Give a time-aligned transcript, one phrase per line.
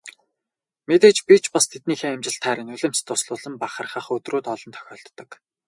[0.87, 5.29] Мэдээж би ч бас тэднийхээ амжилтаар нулимс дуслуулан бахархах өдрүүд олон тохиолддог.